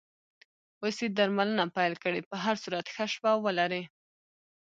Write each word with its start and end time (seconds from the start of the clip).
اوس 0.81 0.97
یې 1.03 1.09
درملنه 1.17 1.65
پیل 1.75 1.93
کړې، 2.03 2.21
په 2.29 2.35
هر 2.43 2.55
صورت 2.63 2.85
ښه 2.93 3.05
شپه 3.13 3.31
ولرې. 3.43 3.83